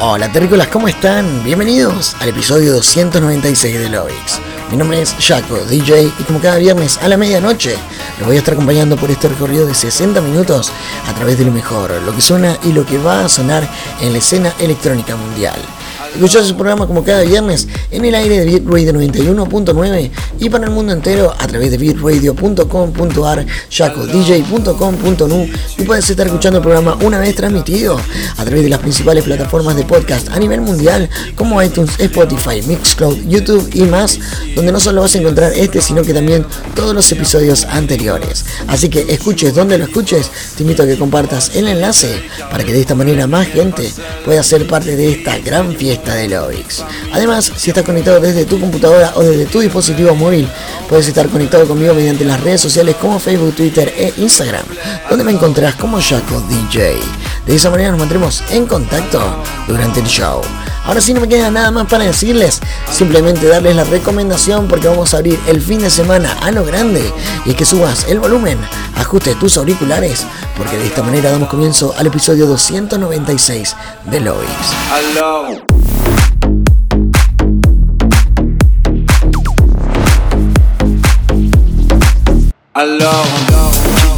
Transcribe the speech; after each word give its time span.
Hola 0.00 0.30
terrícolas, 0.32 0.68
¿cómo 0.68 0.86
están? 0.86 1.42
Bienvenidos 1.42 2.14
al 2.20 2.28
episodio 2.28 2.74
296 2.74 3.80
de 3.80 3.88
Lovix. 3.88 4.40
Mi 4.70 4.76
nombre 4.76 5.02
es 5.02 5.12
Jaco, 5.18 5.56
DJ, 5.64 6.04
y 6.04 6.22
como 6.22 6.38
cada 6.38 6.58
viernes 6.58 6.98
a 6.98 7.08
la 7.08 7.16
medianoche, 7.16 7.74
los 8.18 8.28
voy 8.28 8.36
a 8.36 8.38
estar 8.38 8.54
acompañando 8.54 8.96
por 8.96 9.10
este 9.10 9.26
recorrido 9.26 9.66
de 9.66 9.74
60 9.74 10.20
minutos 10.20 10.70
a 11.08 11.12
través 11.14 11.36
de 11.36 11.46
lo 11.46 11.50
mejor, 11.50 11.90
lo 12.02 12.14
que 12.14 12.22
suena 12.22 12.56
y 12.62 12.72
lo 12.72 12.86
que 12.86 12.96
va 12.98 13.24
a 13.24 13.28
sonar 13.28 13.68
en 14.00 14.12
la 14.12 14.18
escena 14.18 14.52
electrónica 14.60 15.16
mundial. 15.16 15.60
Escuchás 16.14 16.46
su 16.46 16.54
programa 16.54 16.86
como 16.86 17.02
cada 17.02 17.22
viernes 17.22 17.66
en 17.90 18.04
el 18.04 18.14
aire 18.14 18.40
de 18.40 18.44
Bitradio 18.44 18.92
91.9 18.92 20.10
y 20.40 20.50
para 20.50 20.66
el 20.66 20.70
mundo 20.70 20.92
entero 20.92 21.32
a 21.36 21.46
través 21.46 21.70
de 21.70 21.78
bitradio.com.ar, 21.78 23.46
jacodj.com.nu 23.70 25.48
y 25.78 25.82
puedes 25.84 26.10
estar 26.10 26.26
escuchando 26.26 26.58
el 26.58 26.62
programa 26.62 26.98
una 27.02 27.18
vez 27.18 27.34
transmitido 27.34 27.98
a 28.36 28.44
través 28.44 28.62
de 28.62 28.68
las 28.68 28.80
principales 28.80 29.24
plataformas 29.24 29.74
de 29.74 29.84
podcast 29.84 30.28
a 30.28 30.38
nivel 30.38 30.60
mundial 30.60 31.08
como 31.34 31.62
iTunes, 31.62 31.98
Spotify, 31.98 32.60
Mixcloud, 32.66 33.16
YouTube 33.26 33.70
y 33.72 33.82
más, 33.84 34.20
donde 34.54 34.70
no 34.70 34.80
solo 34.80 35.00
vas 35.00 35.14
a 35.14 35.18
encontrar 35.18 35.52
este 35.54 35.80
sino 35.80 36.02
que 36.02 36.12
también 36.12 36.44
todos 36.74 36.94
los 36.94 37.10
episodios 37.10 37.64
anteriores. 37.64 38.44
Así 38.68 38.90
que 38.90 39.06
escuches 39.08 39.54
donde 39.54 39.78
lo 39.78 39.84
escuches, 39.84 40.30
te 40.56 40.62
invito 40.62 40.82
a 40.82 40.86
que 40.86 40.98
compartas 40.98 41.56
el 41.56 41.68
enlace 41.68 42.22
para 42.50 42.64
que 42.64 42.72
de 42.74 42.82
esta 42.82 42.94
manera 42.94 43.26
más 43.26 43.46
gente 43.48 43.90
pueda 44.26 44.42
ser 44.42 44.66
parte 44.66 44.94
de 44.94 45.12
esta 45.12 45.38
gran 45.38 45.74
fiesta 45.74 46.01
de 46.10 46.28
Lovix. 46.28 46.84
Además, 47.12 47.52
si 47.56 47.70
estás 47.70 47.84
conectado 47.84 48.20
desde 48.20 48.44
tu 48.44 48.58
computadora 48.58 49.12
o 49.14 49.22
desde 49.22 49.46
tu 49.46 49.60
dispositivo 49.60 50.14
móvil, 50.14 50.48
puedes 50.88 51.06
estar 51.08 51.28
conectado 51.28 51.66
conmigo 51.66 51.94
mediante 51.94 52.24
las 52.24 52.40
redes 52.40 52.60
sociales 52.60 52.96
como 53.00 53.18
Facebook, 53.18 53.54
Twitter 53.54 53.92
e 53.96 54.12
Instagram, 54.16 54.64
donde 55.08 55.24
me 55.24 55.32
encontrarás 55.32 55.76
como 55.76 56.00
Jaco 56.00 56.40
DJ. 56.48 56.96
De 57.46 57.54
esa 57.54 57.70
manera 57.70 57.90
nos 57.90 58.00
mantendremos 58.00 58.42
en 58.50 58.66
contacto 58.66 59.20
durante 59.66 60.00
el 60.00 60.06
show. 60.06 60.42
Ahora 60.84 61.00
sí 61.00 61.14
no 61.14 61.20
me 61.20 61.28
queda 61.28 61.50
nada 61.50 61.70
más 61.70 61.86
para 61.86 62.04
decirles, 62.04 62.60
simplemente 62.90 63.46
darles 63.46 63.76
la 63.76 63.84
recomendación 63.84 64.66
porque 64.66 64.88
vamos 64.88 65.14
a 65.14 65.18
abrir 65.18 65.38
el 65.46 65.60
fin 65.60 65.80
de 65.80 65.90
semana 65.90 66.36
a 66.42 66.50
lo 66.50 66.64
grande 66.64 67.12
y 67.44 67.54
que 67.54 67.64
subas 67.64 68.06
el 68.08 68.18
volumen, 68.18 68.58
ajuste 68.96 69.36
tus 69.36 69.56
auriculares, 69.56 70.26
porque 70.56 70.76
de 70.76 70.86
esta 70.86 71.02
manera 71.02 71.30
damos 71.30 71.48
comienzo 71.48 71.94
al 71.96 72.08
episodio 72.08 72.46
296 72.46 73.76
de 74.06 74.20
Lois. 74.20 74.48
Alors, 82.74 83.26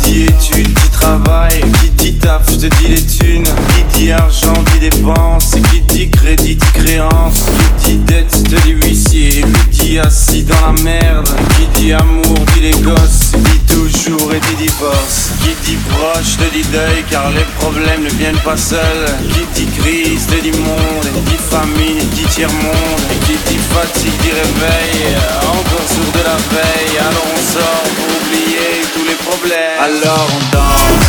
qui 0.04 0.12
dit 0.12 0.22
études, 0.26 0.68
dit 0.68 0.90
travail, 0.92 1.60
qui 1.80 1.90
dit 1.90 2.14
taf, 2.14 2.48
je 2.48 2.68
te 2.68 2.76
dis 2.76 2.86
les 2.88 3.02
thunes, 3.02 3.42
qui 3.42 3.73
dit 4.04 4.12
argent, 4.12 4.52
dit 4.72 4.90
dépenses, 4.90 5.52
qui 5.70 5.80
dit 5.80 6.10
crédit, 6.10 6.56
dit 6.56 6.72
créance, 6.74 7.44
qui 7.82 7.92
dit 7.92 8.04
dette, 8.04 8.42
te 8.44 8.56
dit 8.66 8.72
huissier, 8.72 9.44
qui 9.72 9.86
dit 9.86 9.98
assis 9.98 10.42
dans 10.42 10.60
la 10.66 10.82
merde, 10.82 11.28
qui 11.56 11.80
dit 11.80 11.92
amour, 11.94 12.38
dit 12.52 12.60
les 12.60 12.78
gosses, 12.82 13.32
dit 13.32 13.74
toujours 13.74 14.30
et 14.34 14.40
dit 14.40 14.64
divorce, 14.64 15.30
qui 15.40 15.54
dit 15.64 15.78
proche, 15.88 16.36
te 16.36 16.52
dit 16.52 16.66
deuil, 16.70 17.02
car 17.10 17.30
les 17.30 17.46
problèmes 17.58 18.02
ne 18.02 18.10
viennent 18.10 18.44
pas 18.44 18.58
seuls, 18.58 19.08
qui 19.32 19.64
dit 19.64 19.70
crise, 19.80 20.26
te 20.26 20.38
dit 20.42 20.52
monde, 20.52 21.08
dit 21.24 21.40
famine, 21.50 22.06
dit 22.14 22.28
tiers-monde, 22.34 23.04
et 23.10 23.24
qui 23.24 23.38
dit 23.48 23.60
fatigue, 23.72 24.20
dit 24.20 24.32
réveil, 24.32 25.16
encore 25.48 25.88
sourd 25.88 26.12
de 26.12 26.24
la 26.28 26.36
veille, 26.52 26.98
alors 27.00 27.28
on 27.36 27.52
sort 27.56 27.88
pour 27.96 28.08
oublier 28.20 28.84
tous 28.92 29.04
les 29.08 29.18
problèmes, 29.24 29.80
alors 29.80 30.28
on 30.30 30.56
danse. 30.56 31.03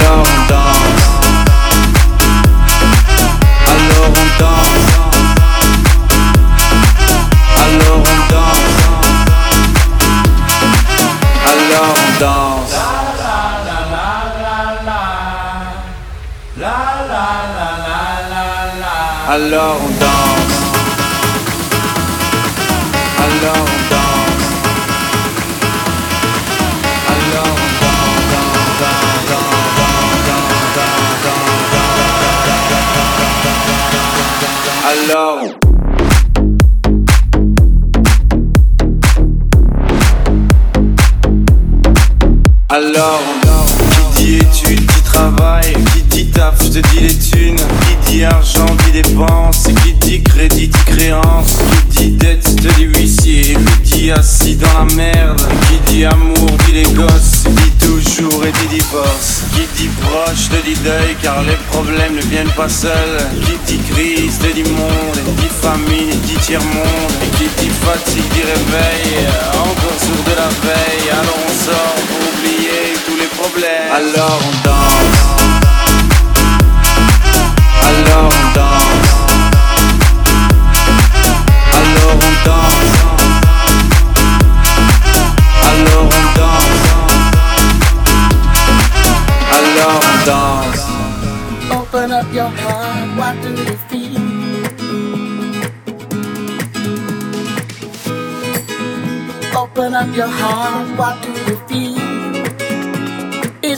Alors 0.00 0.22
on 0.22 0.40
danse 0.48 1.06
Alors 3.66 4.08
on 4.08 4.28
danse 4.40 4.88
Alors 7.56 7.98
on 7.98 8.18
danse 8.32 8.78
Alors 11.46 11.90
on 11.90 12.10
danse 12.20 12.74
Alors 19.28 19.76
on 19.76 19.90
danse 20.00 20.29
Alors 42.72 43.20
Qui 44.14 44.24
dit 44.24 44.34
études, 44.36 44.86
qui 44.86 45.02
travail, 45.02 45.74
qui 45.92 46.02
dit 46.02 46.26
taf, 46.26 46.56
te 46.56 46.78
dis 46.78 47.00
les 47.00 47.18
thunes 47.18 47.56
Qui 48.06 48.12
dit 48.12 48.24
argent, 48.24 48.66
dit 48.84 49.02
dépenses 49.02 49.64
Qui 49.82 49.92
dit 49.94 50.22
crédit, 50.22 50.68
dit 50.68 50.84
créance 50.86 51.56
Qui 51.90 52.10
dit 52.10 52.10
dette, 52.12 52.44
te 52.44 52.68
dit 52.74 52.84
huissier 52.84 53.56
Qui 53.82 54.02
dit 54.02 54.10
assis 54.12 54.54
dans 54.54 54.72
la 54.78 54.94
merde 54.94 55.42
Qui 55.66 55.92
dit 55.92 56.04
amour, 56.04 56.48
dit 56.66 56.72
les 56.72 56.92
gosses 56.92 57.42
Dit 57.48 57.86
toujours 57.86 58.44
et 58.44 58.52
dit 58.52 58.76
divorce 58.76 59.42
Qui 59.52 59.66
dit 59.76 59.90
proche, 60.02 60.48
te 60.48 60.64
dit 60.64 60.78
deuil 60.84 61.16
Car 61.20 61.42
les 61.42 61.58
problèmes 61.72 62.14
ne 62.14 62.22
viennent 62.22 62.54
pas 62.56 62.68
seuls 62.68 63.18
Qui 63.46 63.74
dit 63.74 63.82
crise, 63.90 64.38
te 64.38 64.54
dit 64.54 64.62
monde 64.62 65.18
Dit 65.38 65.50
famine, 65.60 66.20
dit 66.24 66.38
tiers-monde 66.46 67.12
Et 67.24 67.36
qui 67.36 67.48
dit 67.58 67.70
fatigue, 67.82 68.22
dit 68.32 68.42
réveil 68.42 69.26
Encore 69.54 69.98
sourd 69.98 70.24
de 70.24 70.36
la 70.36 70.48
veille 70.62 71.10
Alors 71.10 71.38
on 71.48 71.64
sort 71.64 72.29
oublier 72.40 72.94
tous 73.06 73.16
les 73.16 73.26
problèmes. 73.26 73.92
Alors 73.92 74.40
on 74.48 74.52
danse. 74.64 75.18
Alors 77.82 78.28
on 78.28 78.44
danse. 78.54 79.10
Alors 81.76 82.16
on 82.16 82.32
danse. 82.46 82.94
Alors 85.70 86.06
on 86.06 86.24
danse. 86.40 86.84
Alors 89.56 90.00
on 90.02 90.18
danse. 90.26 90.82
Open 91.72 92.08
up 92.12 92.32
your 92.32 92.48
heart, 92.48 93.08
what 93.16 93.34
do 93.42 93.50
you 93.50 93.76
feel? 93.88 94.20
Open 99.56 99.94
up 99.94 100.16
your 100.16 100.28
heart, 100.28 100.86
what 100.96 101.16
do 101.22 101.28
you 101.50 101.56
feel? 101.68 102.09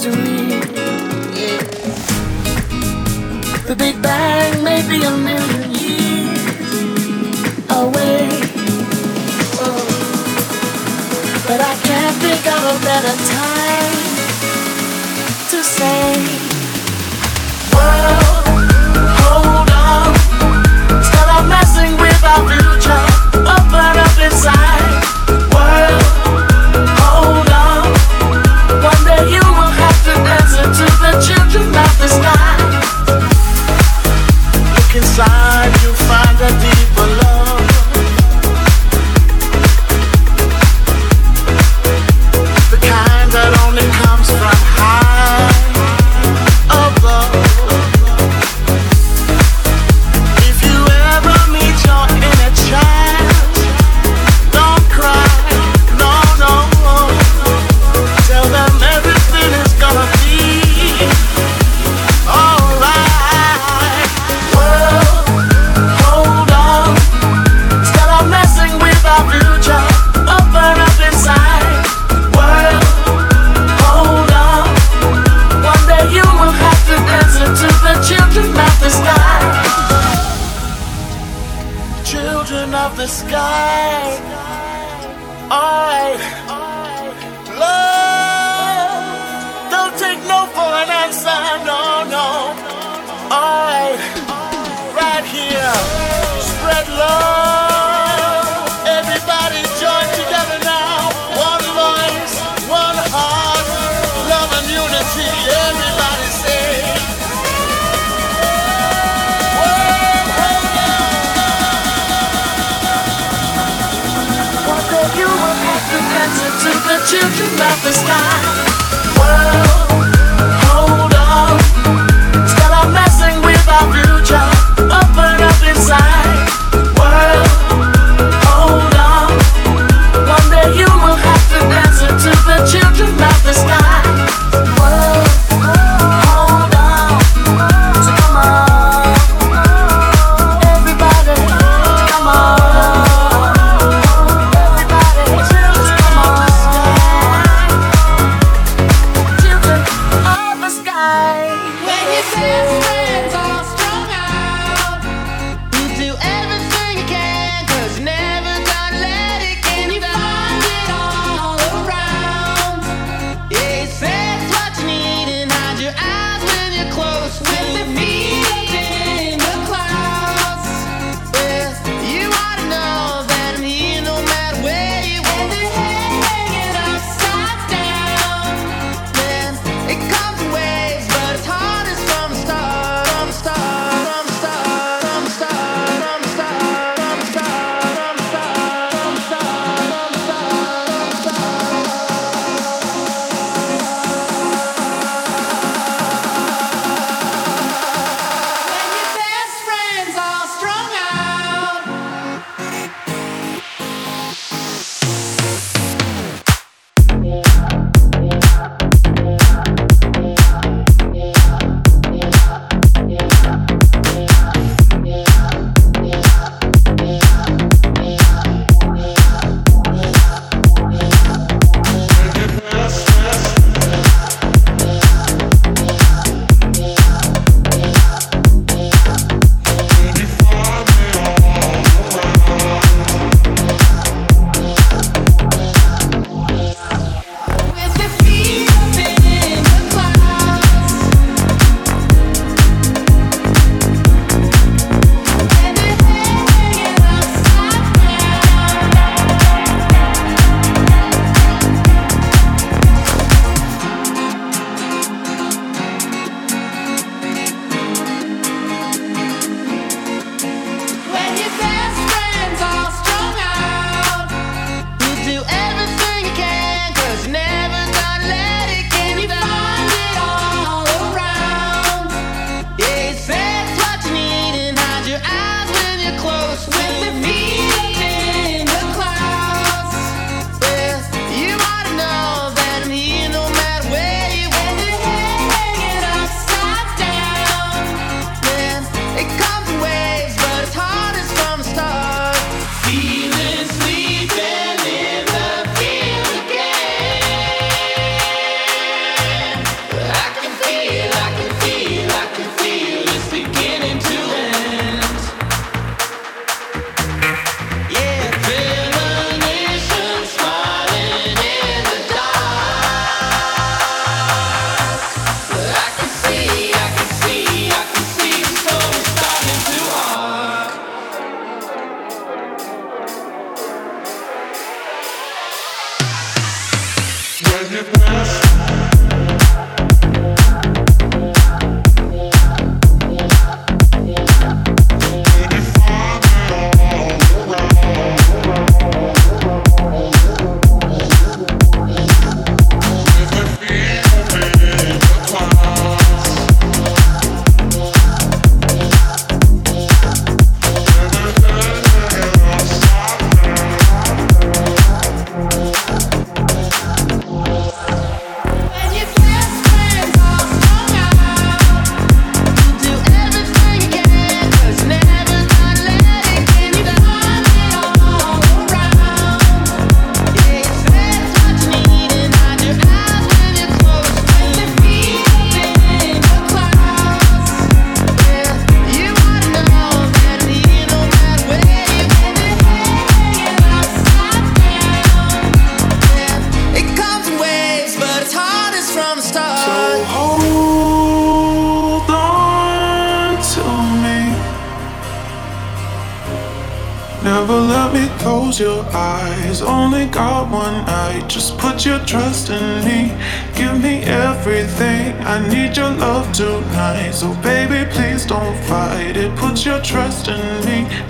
The 0.02 0.10
Big 3.78 4.02
Bang 4.02 4.64
may 4.64 4.82
be 4.88 5.04
a 5.04 5.16
million 5.16 5.70
years 5.70 6.40
away. 7.70 8.28
But 11.46 11.60
I 11.60 11.75
can't 11.84 12.16
think 12.16 12.44
of 12.49 12.64
a 12.64 12.78
better 12.82 13.16
time 13.31 13.94
to 15.50 15.62
say. 15.62 16.31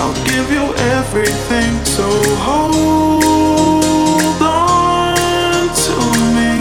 I'll 0.00 0.14
give 0.24 0.50
you 0.50 0.74
everything, 0.98 1.72
so 1.84 2.06
hold 2.48 3.22
on 4.42 5.68
to 5.84 5.96
me. 6.36 6.52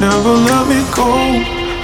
Never 0.00 0.34
let 0.48 0.64
me 0.68 0.80
go. 0.94 1.10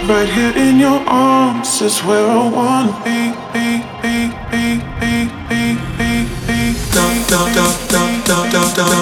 Right 0.08 0.28
here 0.28 0.56
in 0.56 0.78
your 0.78 1.00
arms 1.06 1.82
is 1.82 1.98
where 2.00 2.26
I 2.26 2.48
wanna 2.48 2.92
be. 3.04 3.34
be, 3.52 3.82
be, 4.02 4.30
be, 4.50 4.80
be, 5.00 5.12
be, 5.48 5.62
be, 5.98 6.10
be. 6.46 6.58
Da 6.94 7.04
da 7.30 7.40
da 7.52 7.66
da 7.90 8.02
da 8.24 8.40
da 8.46 8.64
da 8.66 8.96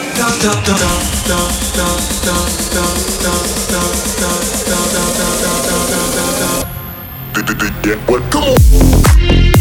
Get 7.81 7.97
what? 8.07 8.21
Come 8.31 8.43
on. 8.43 9.60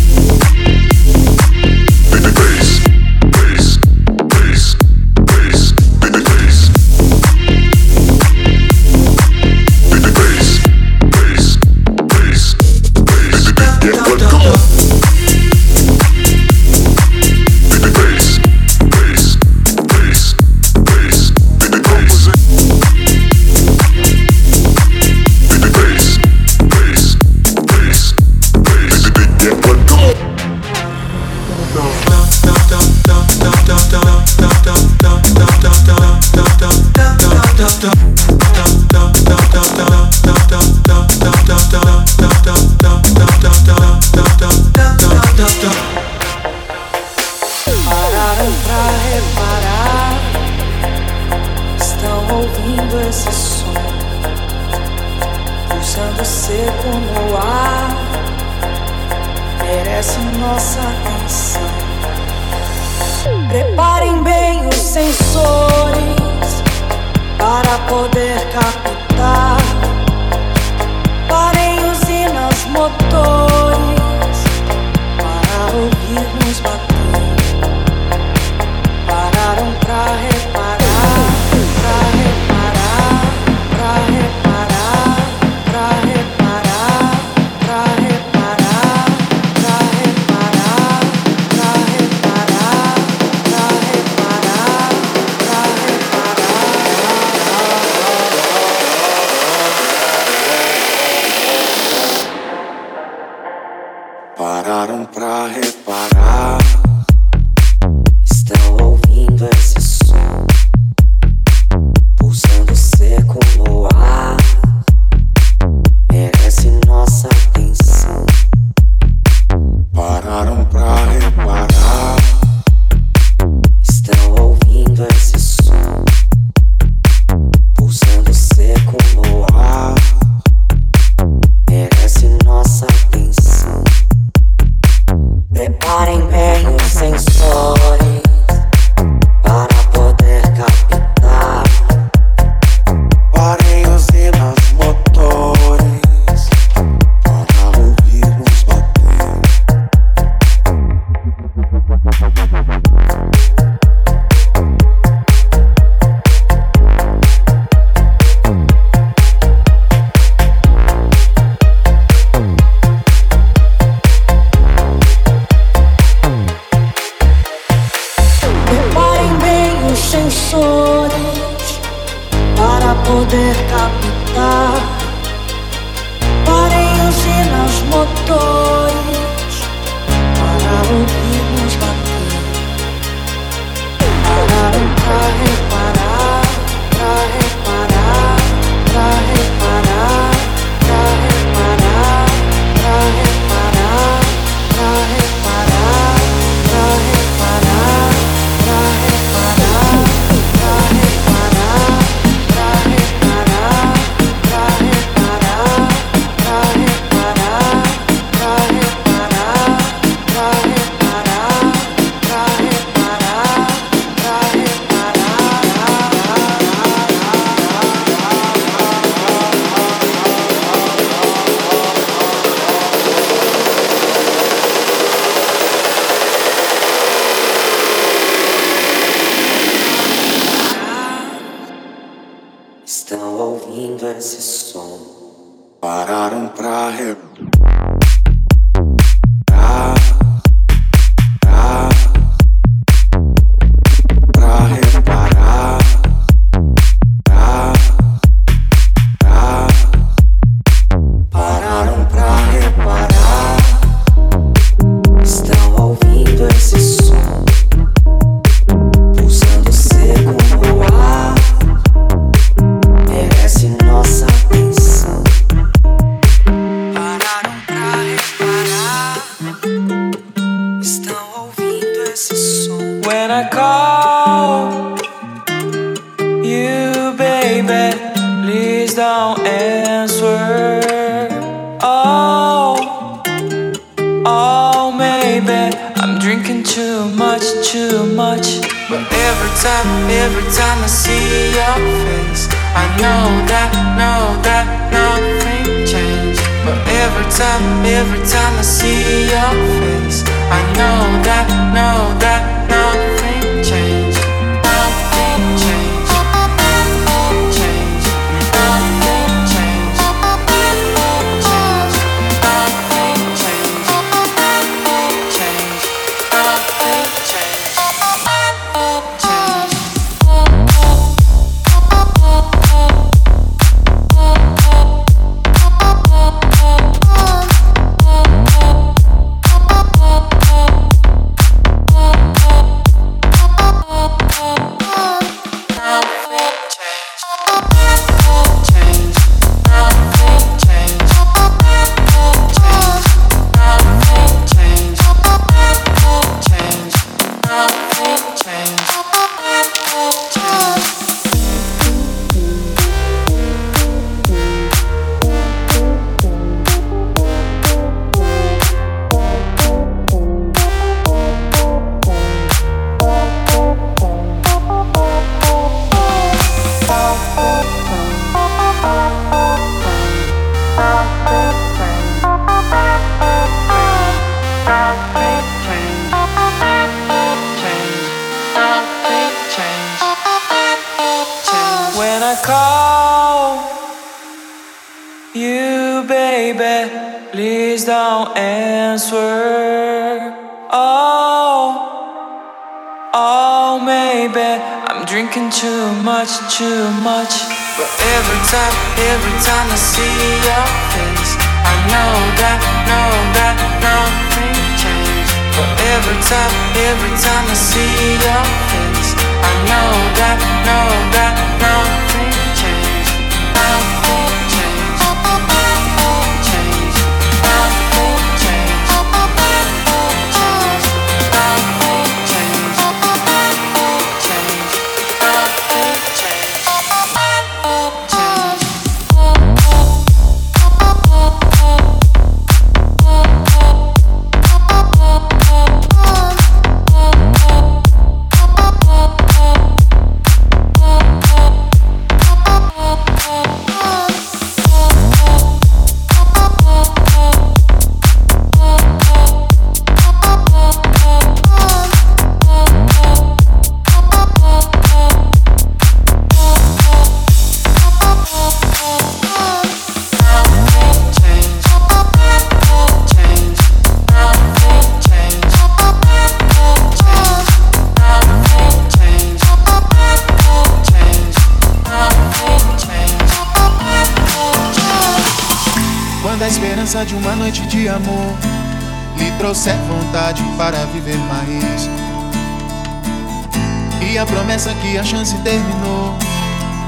que 484.81 484.99
a 484.99 485.05
chance 485.05 485.37
terminou. 485.38 486.14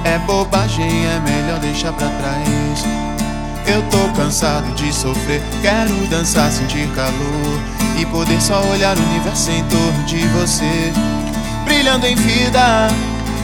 É 0.04 0.18
bobagem, 0.18 1.06
é 1.06 1.20
melhor 1.20 1.60
deixar 1.60 1.92
pra 1.92 2.08
trás. 2.08 2.84
Eu 3.66 3.82
tô 3.90 4.08
cansado 4.16 4.74
de 4.74 4.92
sofrer, 4.92 5.40
quero 5.62 5.94
dançar, 6.08 6.50
sentir 6.50 6.88
calor 6.94 7.60
e 7.96 8.04
poder 8.06 8.40
só 8.40 8.60
olhar 8.64 8.96
o 8.96 9.00
universo 9.00 9.50
em 9.50 9.62
torno 9.64 10.04
de 10.04 10.26
você, 10.28 10.92
brilhando 11.64 12.06
em 12.06 12.16
vida, 12.16 12.88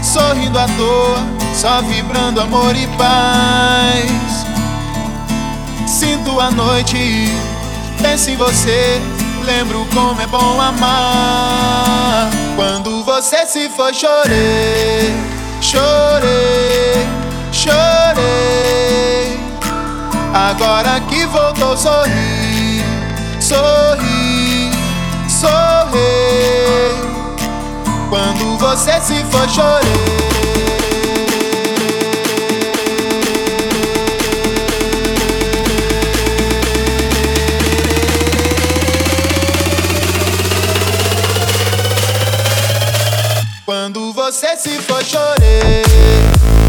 sorrindo 0.03 0.59
à 0.59 0.67
toa, 0.67 1.25
só 1.55 1.81
vibrando 1.83 2.41
amor 2.41 2.75
e 2.75 2.87
paz. 2.97 4.45
Sinto 5.87 6.41
a 6.41 6.51
noite, 6.51 7.29
penso 8.03 8.31
em 8.31 8.37
você, 8.37 9.01
lembro 9.45 9.87
como 9.95 10.21
é 10.21 10.27
bom 10.27 10.61
amar 10.61 12.29
quando 12.57 12.98
você 13.21 13.45
se 13.47 13.69
for 13.71 13.93
chorei, 13.93 15.13
chorei, 15.61 17.05
chorei. 17.51 19.41
Agora 20.33 21.01
que 21.01 21.27
voltou 21.27 21.77
sorri, 21.77 22.81
sorri, 23.41 24.71
sorri. 25.29 25.99
Quando 28.09 28.57
você 28.57 29.01
se 29.01 29.25
for 29.25 29.49
chorei. 29.49 30.38
Yeah. 44.31 44.59
se 44.59 44.79
foi, 44.83 45.03
chorei, 45.05 45.83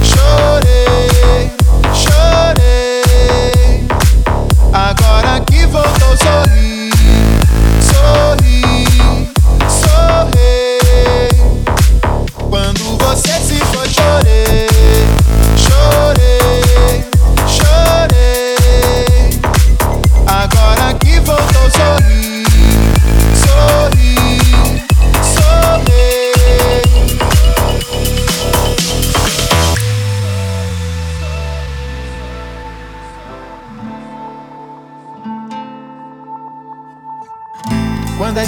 chorei, 0.02 1.52
chorei. 1.94 3.04
Agora 4.72 5.42
que 5.42 5.66
voltou, 5.66 6.16
sorri, 6.18 6.59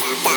work, 0.00 0.24
work. 0.24 0.33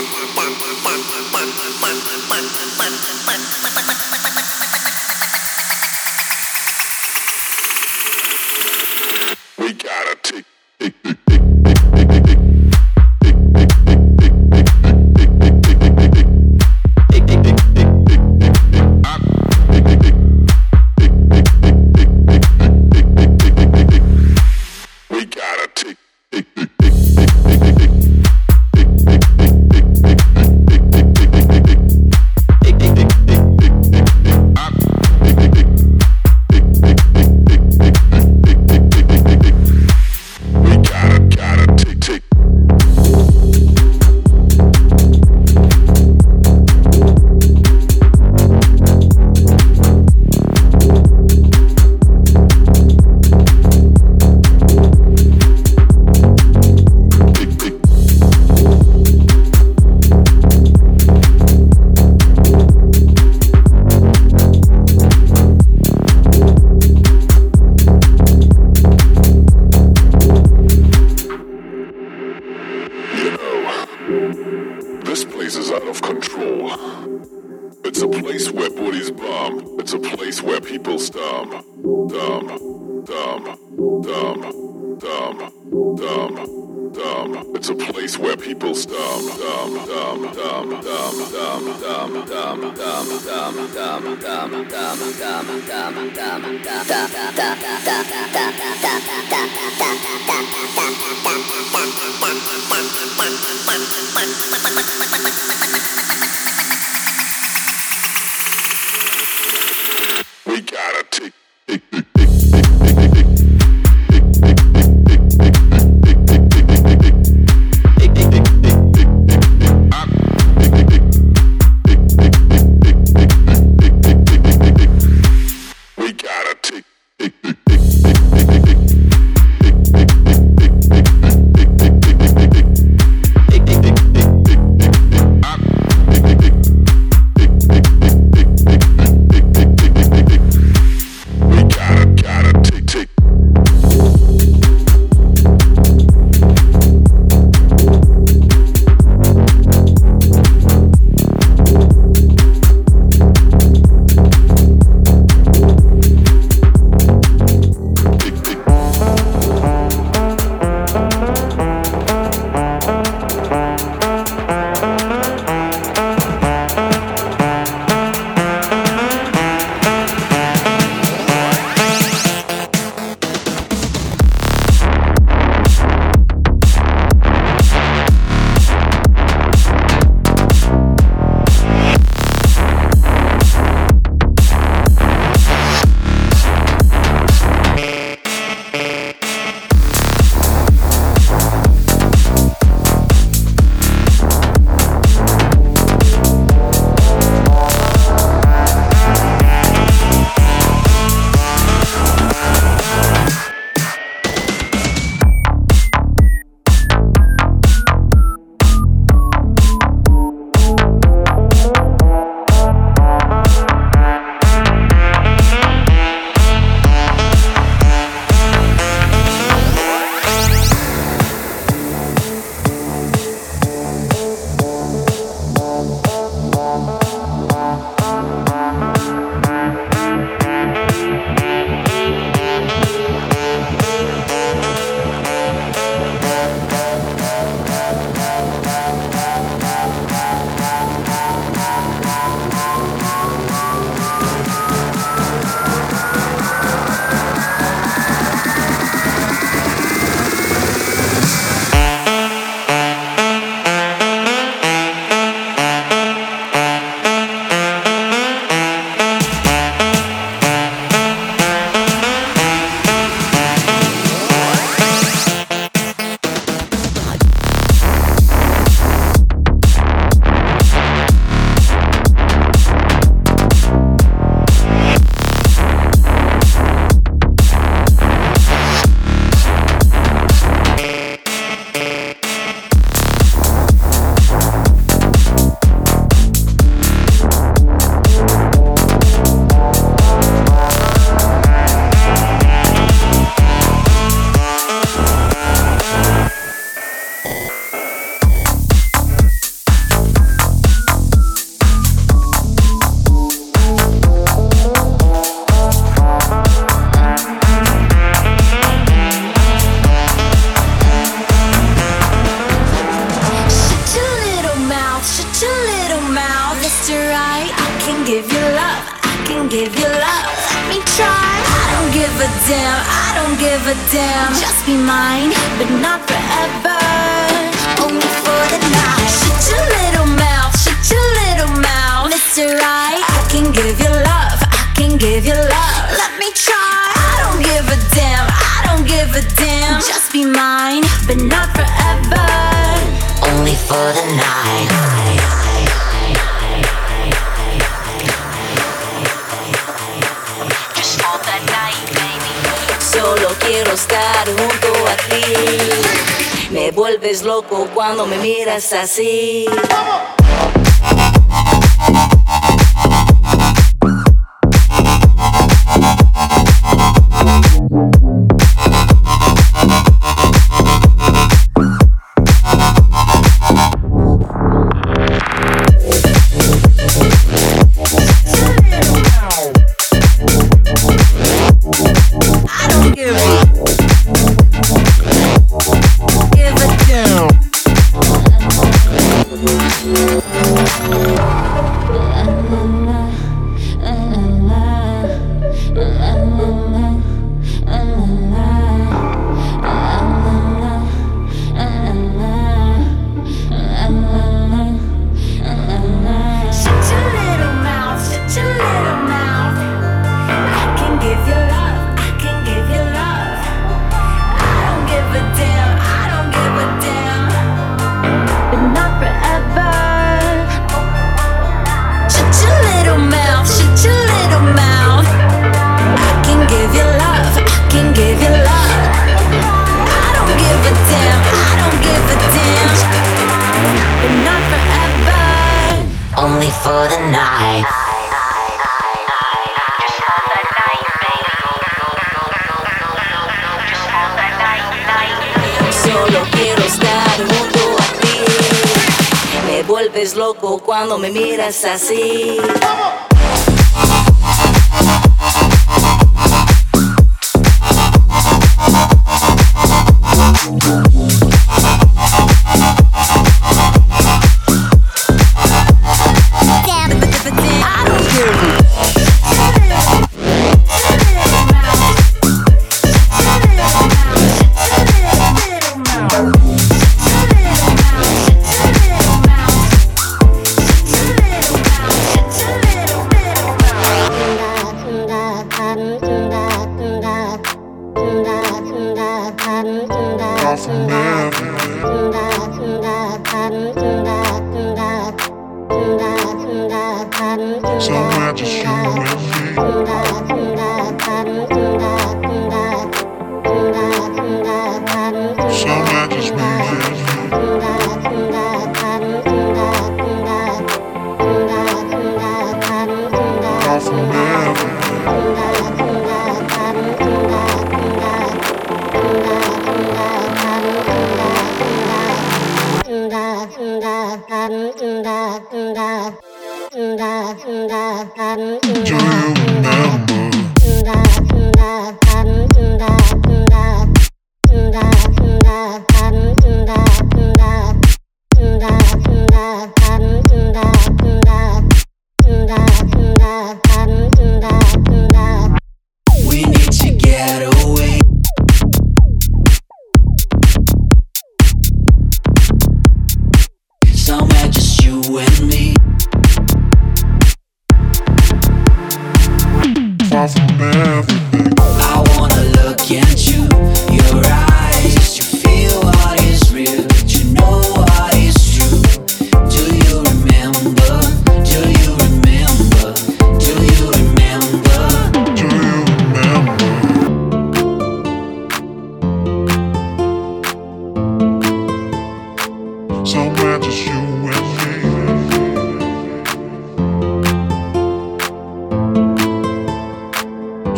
quiero 353.47 353.71
estar 353.71 354.25
junto 354.27 354.67
a 354.87 354.95
ti. 355.09 356.51
Me 356.51 356.71
vuelves 356.71 357.23
loco 357.23 357.67
cuando 357.73 358.05
me 358.05 358.17
miras 358.17 358.73
así. 358.73 359.45
¡Vamos! 359.69 360.26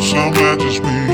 sound 0.09 0.59
just 0.59 0.81
me. 0.81 1.05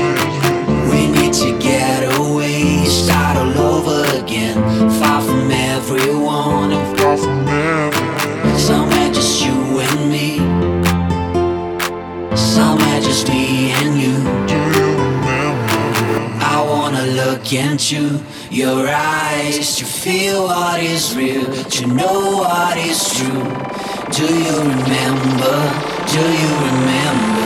We 0.90 1.06
need 1.08 1.34
to 1.34 1.58
get 1.58 2.00
away, 2.18 2.84
start 2.86 3.36
all 3.36 3.58
over 3.74 4.00
again. 4.16 4.56
Far 4.98 5.20
from 5.20 5.50
everyone, 5.50 6.72
and 6.72 6.98
far 6.98 7.16
from 7.18 7.46
everyone. 7.46 8.58
Somewhere 8.58 9.08
just 9.12 9.44
you 9.44 9.58
and 9.86 10.00
me. 10.14 10.38
Somewhere 12.34 13.00
just 13.02 13.28
me 13.28 13.72
and 13.80 14.00
you. 14.00 14.16
Do? 14.50 14.62
I 16.54 16.64
wanna 16.66 17.04
look 17.22 17.52
into 17.52 18.22
your 18.50 18.88
eyes 18.88 19.76
to 19.76 19.84
feel 19.84 20.44
what 20.44 20.82
is 20.82 21.14
real, 21.14 21.44
to 21.76 21.86
know 21.86 22.38
what 22.44 22.78
is 22.78 23.00
true. 23.16 23.44
Do 24.18 24.26
you 24.44 24.56
remember? 24.72 25.56
Do 26.14 26.22
you 26.40 26.50
remember? 26.68 27.45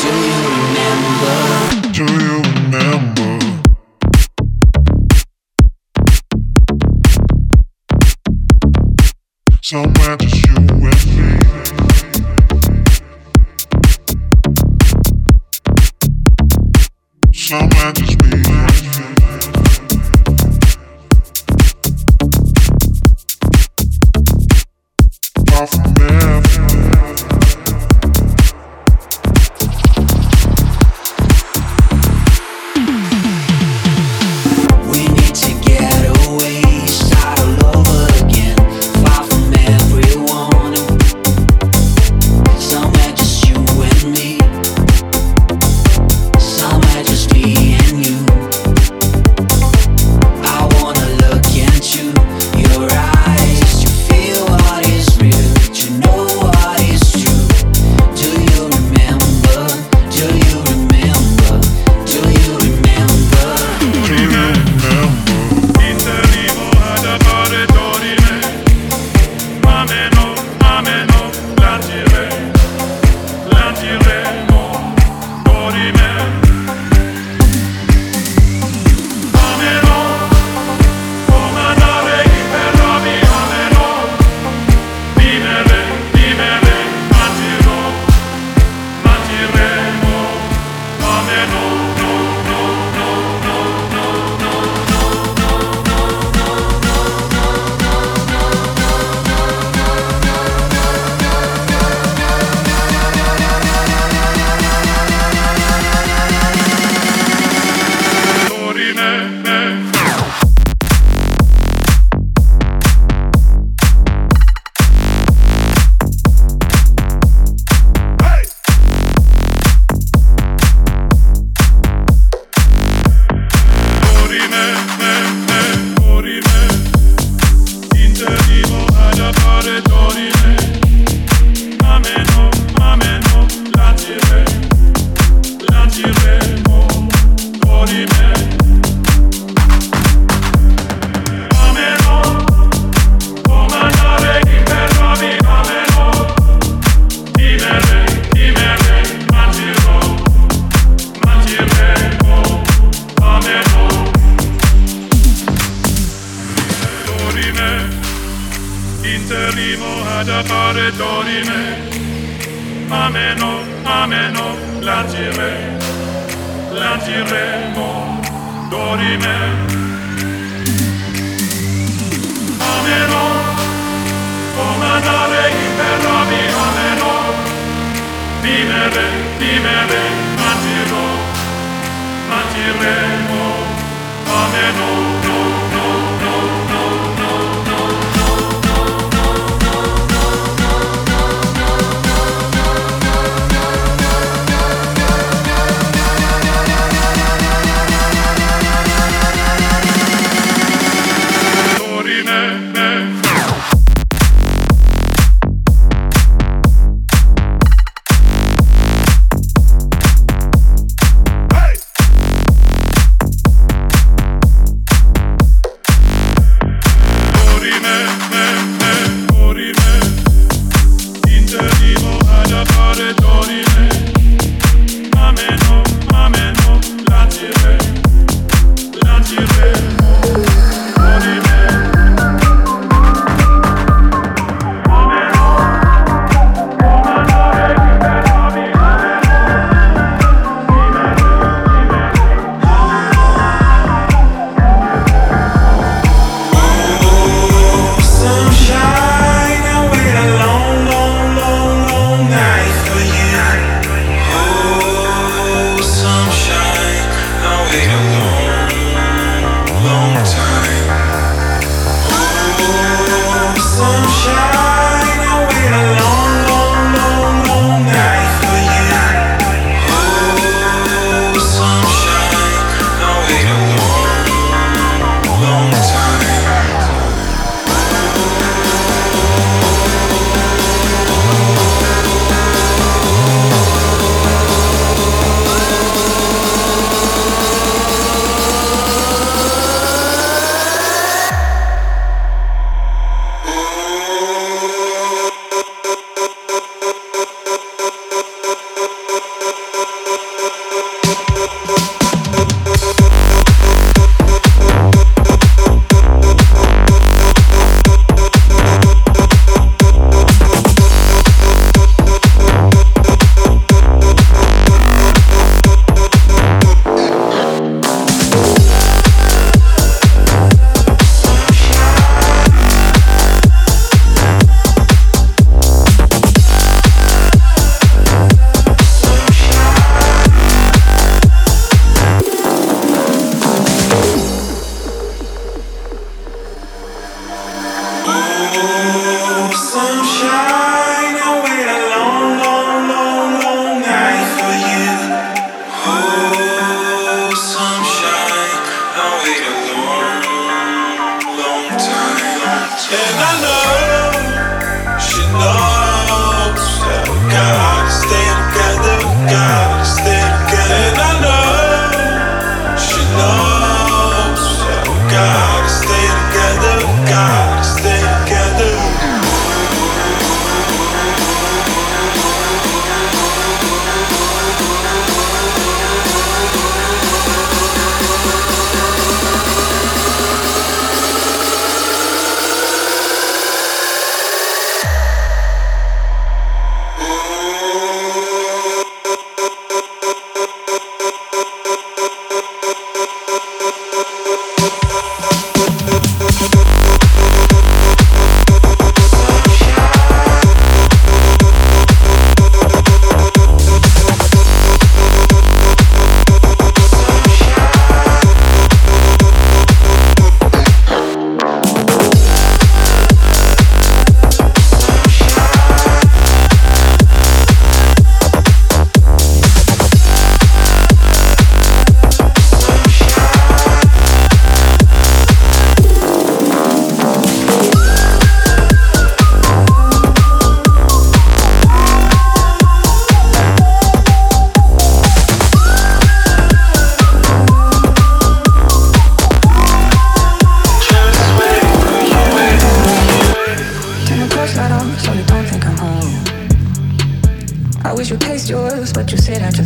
Do 0.00 0.06
you 0.06 0.12
remember? 0.48 1.36
Do 1.92 2.04
you 2.04 2.40
remember? 2.40 3.30
Somewhere 9.62 10.16
just 10.16 10.46
you 10.46 10.54
and 10.56 11.06
me. 11.16 11.30
Somewhere 17.34 17.92
just 17.92 18.22
me 18.22 18.42
and. 18.48 19.00
Off 25.52 25.89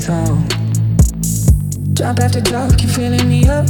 tone. 0.04 0.46
Drop 1.94 2.18
after 2.18 2.40
drop, 2.40 2.76
keep 2.76 2.90
filling 2.90 3.26
me 3.26 3.48
up. 3.48 3.66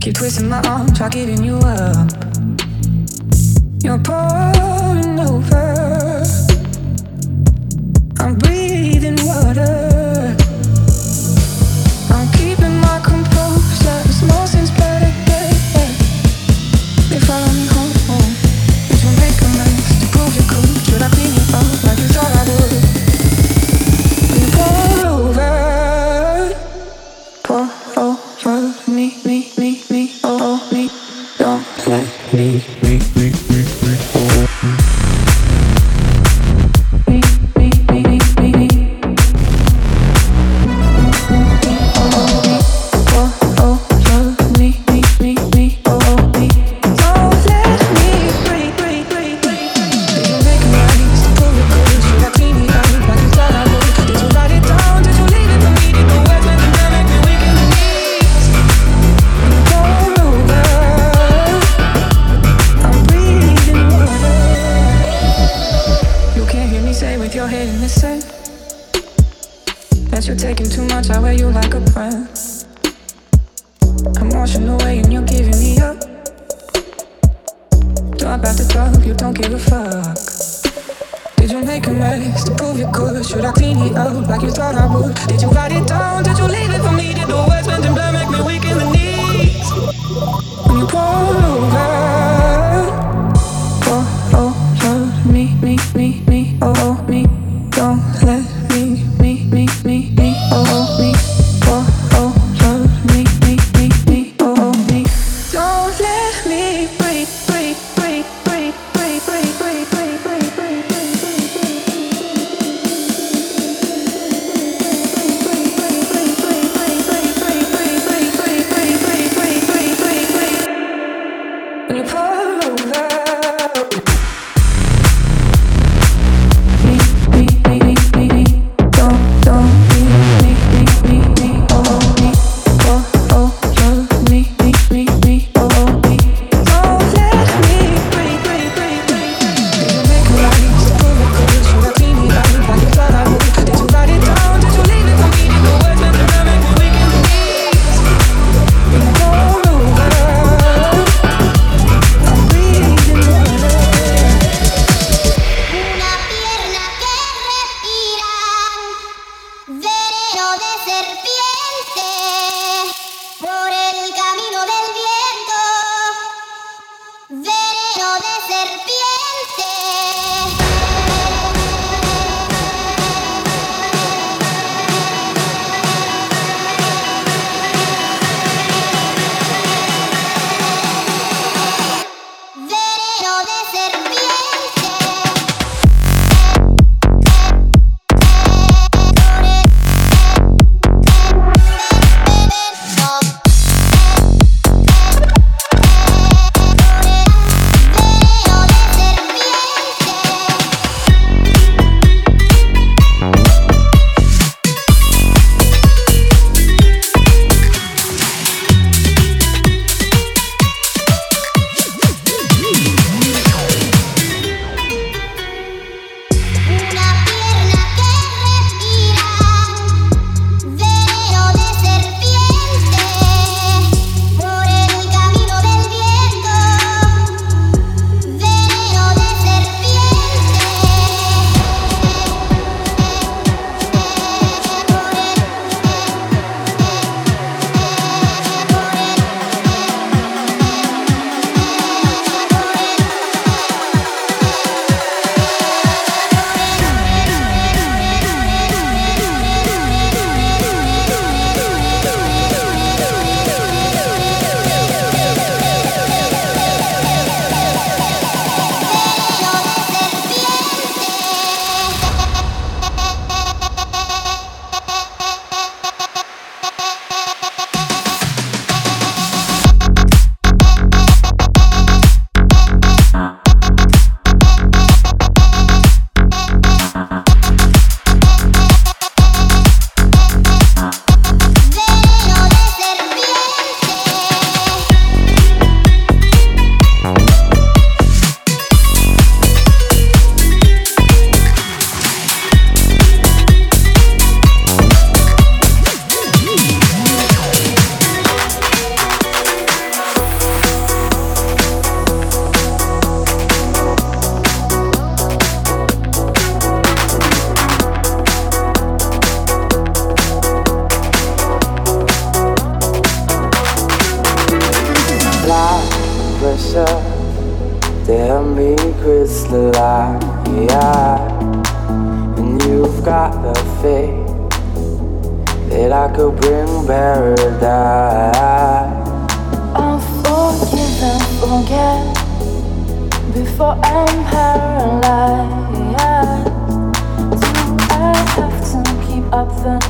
Keep 0.00 0.14
twisting 0.14 0.48
my 0.48 0.62
arm, 0.62 0.86
try 0.94 1.10
giving 1.10 1.44
you 1.44 1.56
up. 1.58 2.10
You're 3.84 3.98
pouring 3.98 5.20
over. 5.20 6.24
I'm 8.20 8.38
breathing 8.38 9.18
water. 9.26 9.91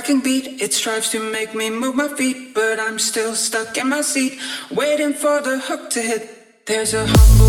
tracking 0.00 0.20
beat, 0.20 0.62
it 0.62 0.72
strives 0.72 1.10
to 1.10 1.20
make 1.20 1.54
me 1.54 1.68
move 1.68 1.94
my 1.94 2.08
feet, 2.08 2.54
but 2.54 2.80
I'm 2.80 2.98
still 2.98 3.34
stuck 3.34 3.76
in 3.76 3.90
my 3.90 4.00
seat, 4.00 4.38
waiting 4.70 5.12
for 5.12 5.42
the 5.42 5.58
hook 5.58 5.90
to 5.90 6.00
hit. 6.00 6.64
There's 6.64 6.94
a 6.94 7.06
hook. 7.06 7.39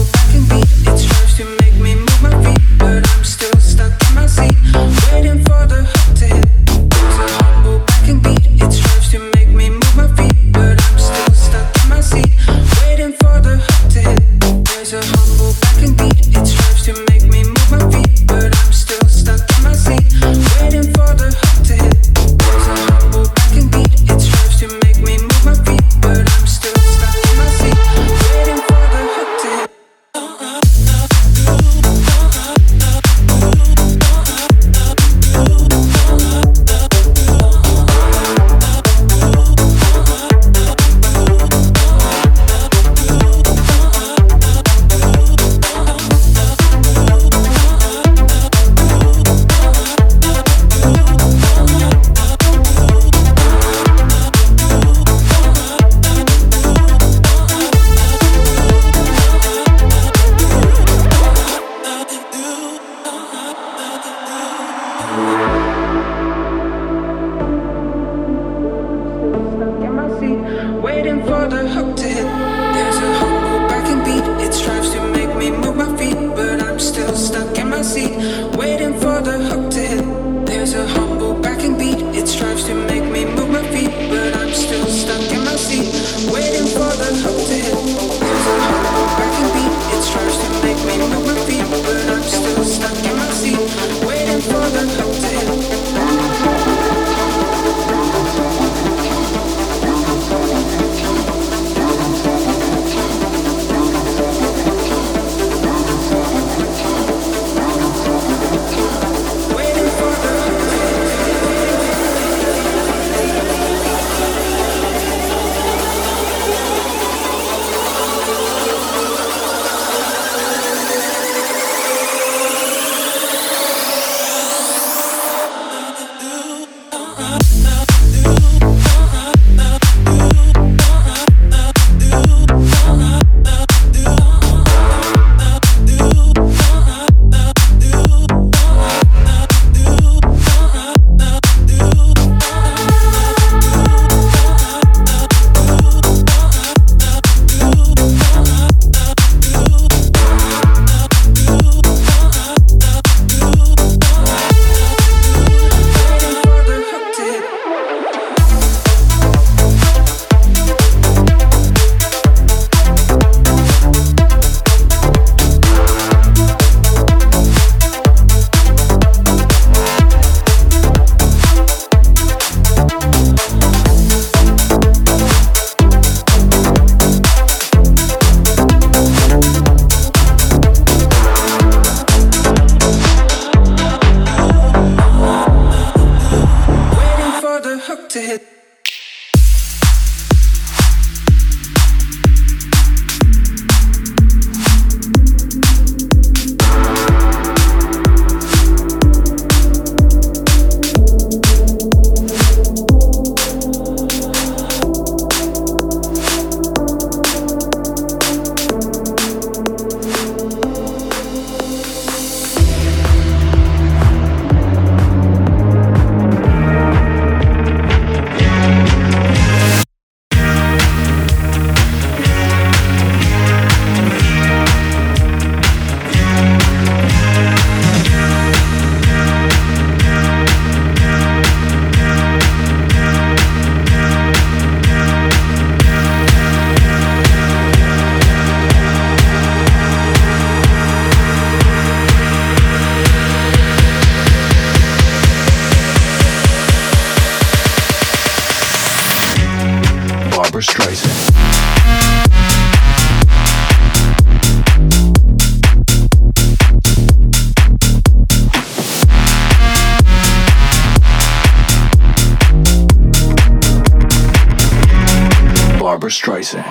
Streisand. 266.42 266.71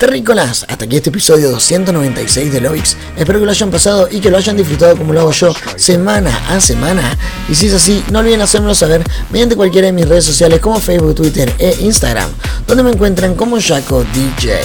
Terrícolas, 0.00 0.64
hasta 0.66 0.86
aquí 0.86 0.96
este 0.96 1.10
episodio 1.10 1.50
296 1.50 2.50
de 2.50 2.62
Lovix. 2.62 2.96
Espero 3.18 3.38
que 3.38 3.44
lo 3.44 3.50
hayan 3.50 3.70
pasado 3.70 4.08
y 4.10 4.20
que 4.20 4.30
lo 4.30 4.38
hayan 4.38 4.56
disfrutado 4.56 4.96
como 4.96 5.12
lo 5.12 5.20
hago 5.20 5.32
yo, 5.32 5.54
semana 5.76 6.34
a 6.48 6.58
semana. 6.58 7.18
Y 7.50 7.54
si 7.54 7.66
es 7.66 7.74
así, 7.74 8.02
no 8.10 8.20
olviden 8.20 8.40
hacérmelo 8.40 8.74
saber 8.74 9.04
mediante 9.30 9.56
cualquiera 9.56 9.88
de 9.88 9.92
mis 9.92 10.08
redes 10.08 10.24
sociales 10.24 10.60
como 10.60 10.80
Facebook, 10.80 11.16
Twitter 11.16 11.52
e 11.58 11.76
Instagram, 11.82 12.30
donde 12.66 12.82
me 12.82 12.92
encuentran 12.92 13.34
como 13.34 13.60
Jaco 13.60 14.02
DJ. 14.14 14.58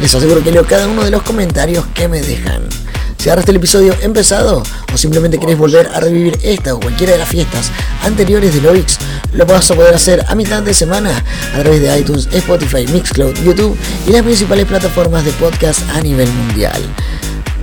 Les 0.00 0.14
aseguro 0.14 0.40
que 0.40 0.52
leo 0.52 0.64
cada 0.64 0.86
uno 0.86 1.02
de 1.02 1.10
los 1.10 1.24
comentarios 1.24 1.84
que 1.92 2.06
me 2.06 2.20
dejan. 2.20 2.68
Si 3.18 3.28
agarraste 3.28 3.50
el 3.50 3.56
episodio 3.56 3.96
empezado 4.02 4.62
simplemente 5.00 5.38
querés 5.38 5.56
volver 5.56 5.88
a 5.94 6.00
revivir 6.00 6.38
esta 6.42 6.74
o 6.74 6.80
cualquiera 6.80 7.14
de 7.14 7.18
las 7.18 7.28
fiestas 7.28 7.70
anteriores 8.04 8.54
de 8.54 8.60
Lovix, 8.60 8.98
lo 9.32 9.46
vas 9.46 9.70
a 9.70 9.74
poder 9.74 9.94
hacer 9.94 10.24
a 10.28 10.34
mitad 10.34 10.62
de 10.62 10.74
semana 10.74 11.24
a 11.54 11.58
través 11.58 11.80
de 11.80 11.98
iTunes, 11.98 12.28
Spotify, 12.32 12.86
Mixcloud, 12.92 13.34
YouTube 13.42 13.76
y 14.06 14.12
las 14.12 14.22
principales 14.22 14.66
plataformas 14.66 15.24
de 15.24 15.32
podcast 15.32 15.80
a 15.94 16.00
nivel 16.02 16.30
mundial. 16.30 16.82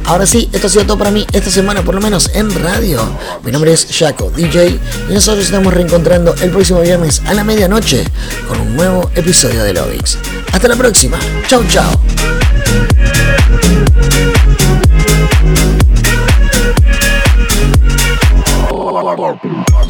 Ahora 0.05 0.25
sí, 0.25 0.49
esto 0.53 0.67
ha 0.67 0.69
sido 0.69 0.85
todo 0.85 0.97
para 0.97 1.11
mí 1.11 1.27
esta 1.33 1.51
semana, 1.51 1.83
por 1.83 1.93
lo 1.93 2.01
menos 2.01 2.31
en 2.33 2.49
radio. 2.63 3.01
Mi 3.43 3.51
nombre 3.51 3.73
es 3.73 3.87
Jaco 3.91 4.31
DJ 4.31 4.79
y 5.09 5.13
nosotros 5.13 5.45
estamos 5.45 5.73
reencontrando 5.73 6.33
el 6.41 6.49
próximo 6.49 6.79
viernes 6.79 7.21
a 7.25 7.33
la 7.33 7.43
medianoche 7.43 8.05
con 8.47 8.59
un 8.59 8.75
nuevo 8.75 9.11
episodio 9.15 9.63
de 9.63 9.73
Lovix. 9.73 10.17
Hasta 10.53 10.69
la 10.69 10.75
próxima. 10.75 11.19
Chau, 11.47 11.61
chau. 11.67 11.91
corpo. 19.35 19.86